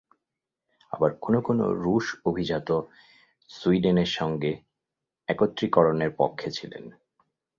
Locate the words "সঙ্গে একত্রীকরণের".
4.11-6.11